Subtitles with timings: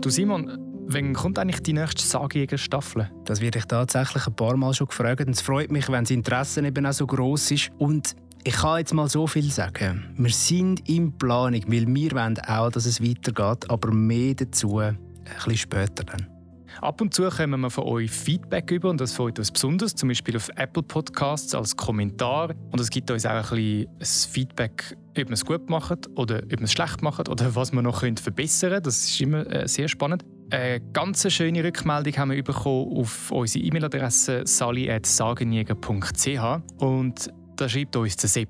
[0.00, 3.10] Du Simon, wann kommt eigentlich die nächste Sagjäger-Staffel?
[3.26, 5.20] Das werde ich tatsächlich ein paar Mal schon gefragt.
[5.26, 7.70] Und es freut mich, wenn das Interesse eben auch so groß ist.
[7.76, 10.14] Und ich kann jetzt mal so viel sagen.
[10.16, 14.96] Wir sind in Planung, weil wir wollen auch, dass es weitergeht, aber mehr dazu ein
[15.34, 16.39] bisschen später dann.
[16.80, 20.08] Ab und zu kommen wir von euch Feedback über und das freut uns besonders, zum
[20.08, 22.54] Beispiel auf Apple Podcasts als Kommentar.
[22.70, 26.50] Und es gibt uns auch ein bisschen Feedback, ob wir es gut machen oder ob
[26.50, 28.82] wir es schlecht machen oder was wir noch verbessern können.
[28.82, 30.24] Das ist immer äh, sehr spannend.
[30.50, 38.16] Eine ganz schöne Rückmeldung haben wir bekommen auf unsere E-Mail-Adresse sali.sagenjäger.ch und da schreibt uns
[38.16, 38.48] der Sepp.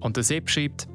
[0.00, 0.86] Und der Sepp schreibt,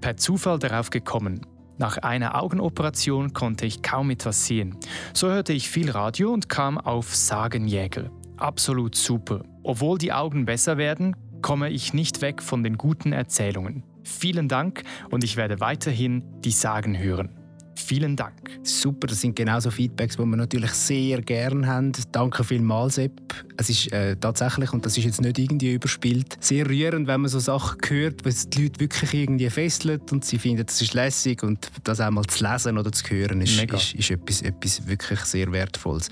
[0.00, 1.40] per Zufall darauf gekommen.
[1.76, 4.76] Nach einer Augenoperation konnte ich kaum etwas sehen.
[5.12, 8.10] So hörte ich viel Radio und kam auf Sagenjäger.
[8.36, 9.42] Absolut super.
[9.62, 13.82] Obwohl die Augen besser werden, komme ich nicht weg von den guten Erzählungen.
[14.04, 17.43] Vielen Dank und ich werde weiterhin die Sagen hören.
[17.76, 18.34] Vielen Dank.
[18.62, 21.92] Super, das sind genauso Feedbacks, die wir natürlich sehr gerne haben.
[22.12, 23.44] Danke vielmals, Sepp.
[23.56, 27.30] Es ist äh, tatsächlich, und das ist jetzt nicht irgendwie überspielt, sehr rührend, wenn man
[27.30, 31.42] so Sachen hört, was die Leute wirklich irgendwie fesselt und sie finden, das ist lässig
[31.42, 35.50] und das einmal zu lesen oder zu hören ist, ist, ist, etwas, etwas wirklich sehr
[35.52, 36.08] Wertvolles.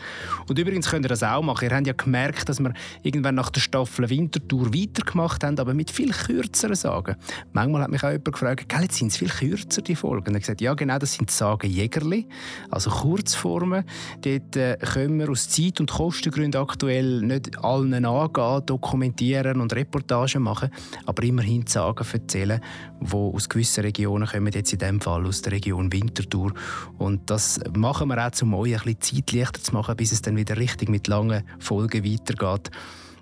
[0.49, 1.69] Und übrigens könnt ihr das auch machen.
[1.69, 5.91] Ihr habt ja gemerkt, dass wir irgendwann nach der Staffel Wintertour weitergemacht haben, aber mit
[5.91, 7.17] viel kürzeren Sagen.
[7.53, 10.29] Manchmal hat mich auch jemand gefragt, jetzt sind es viel kürzer, die Folgen?
[10.29, 12.27] Und ich gesagt, ja genau, das sind Sagen, sagen Jägerli,
[12.71, 13.85] also Kurzformen.
[14.21, 20.43] Dort äh, können wir aus Zeit- und Kostengründen aktuell nicht allen angehen, dokumentieren und Reportagen
[20.43, 20.71] machen,
[21.07, 22.61] aber immerhin Sagen erzählen,
[23.01, 26.53] die aus gewissen Regionen kommen, jetzt in dem Fall aus der Region Winterthur.
[26.99, 30.23] Und das machen wir auch, um euch ein bisschen Zeit leichter zu machen, bis es
[30.23, 32.71] dann wieder richtig mit langen Folgen weitergeht.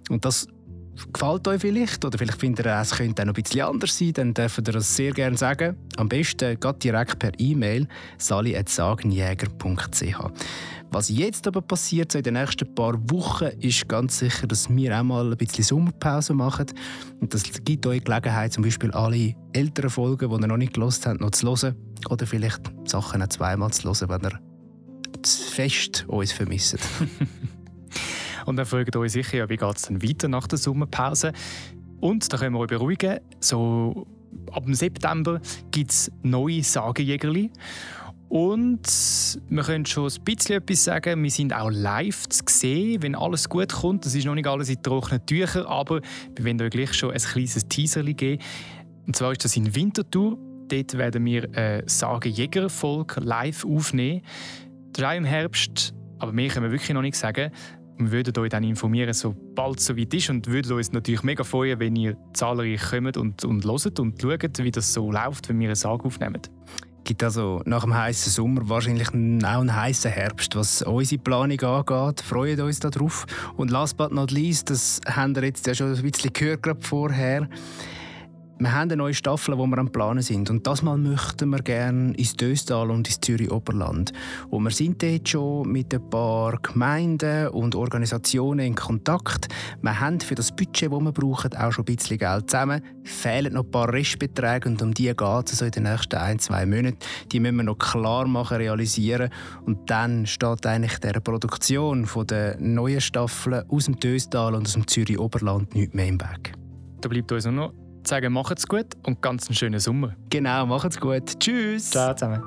[0.09, 0.49] Und das
[1.13, 4.13] gefällt euch vielleicht oder vielleicht findet ihr, es könnte auch noch ein bisschen anders sein,
[4.13, 5.77] dann dürft ihr das sehr gerne sagen.
[5.97, 7.87] Am besten geht direkt per E-Mail
[8.19, 10.31] sali.sagenjäger.ch.
[10.93, 14.99] Was jetzt aber passiert, so in den nächsten paar Wochen, ist ganz sicher, dass wir
[14.99, 16.67] auch mal ein bisschen Sommerpause machen.
[17.21, 21.07] Und das gibt euch Gelegenheit, zum Beispiel alle älteren Folgen, die ihr noch nicht gelost
[21.07, 21.77] habt, noch zu hören.
[22.09, 24.41] Oder vielleicht Sachen auch zweimal zu hören, wenn ihr
[25.23, 26.77] zu fest uns vermisst.
[28.47, 31.33] Und dann fragt euch sicher, ja, wie geht es dann weiter nach der Sommerpause?
[32.01, 34.07] Und da können wir euch beruhigen, so
[34.53, 35.41] ab dem September
[35.71, 37.51] gibt es neue Sagenjägerli.
[38.29, 38.87] Und
[39.49, 41.21] wir können schon ein bisschen etwas sagen.
[41.21, 44.07] Wir sind auch live zu sehen, wenn alles gut kommt.
[44.07, 46.01] Das ist noch nicht alles in trockenen Tüchern, aber
[46.37, 48.41] wir wollen euch gleich schon ein kleines Teaser geben.
[49.05, 50.39] Und zwar ist das in Winterthur.
[50.69, 54.23] Dort werden wir eine Sagenjäger-Folge live aufnehmen.
[54.93, 57.51] Das ist auch im Herbst, aber mehr können wir wirklich noch nicht sagen.
[58.01, 61.79] Wir würden euch dann informieren, sobald es soweit ist und würden uns natürlich mega freuen,
[61.81, 65.69] wenn ihr zahlreich kommt und, und hört und schaut, wie das so läuft, wenn wir
[65.69, 66.41] eine Sage aufnehmen.
[67.05, 72.23] gibt also nach dem heißen Sommer wahrscheinlich auch einen heißen Herbst, was unsere Planung angeht.
[72.23, 73.27] Freuen uns darauf.
[73.57, 77.49] Und last but not least, das haben wir jetzt ja schon ein bisschen gehört vorher,
[78.61, 80.51] wir haben eine neue Staffel, wo wir am Planen sind.
[80.51, 84.13] Und das Mal möchten wir gerne ins Döstal und ins Zürich-Oberland.
[84.51, 89.49] Und wir sind dort schon mit ein paar Gemeinden und Organisationen in Kontakt.
[89.81, 92.83] Wir haben für das Budget, das wir brauchen, auch schon ein bisschen Geld zusammen.
[93.03, 96.39] Fehlen noch ein paar Restbeträge und um die geht es also in den nächsten ein,
[96.39, 96.99] zwei Monaten.
[97.33, 99.31] Die müssen wir noch klar machen, realisieren.
[99.65, 104.87] Und dann steht eigentlich der Produktion der neuen Staffel aus dem Döstal und aus dem
[104.87, 106.53] Zürich-Oberland nichts mehr im Weg.
[107.01, 107.73] Da bleibt uns nur
[108.07, 110.15] sagen, macht's gut und ganz einen schönen Sommer.
[110.31, 111.39] Genau, macht's gut.
[111.39, 111.91] Tschüss.
[111.91, 112.43] Ciao zusammen.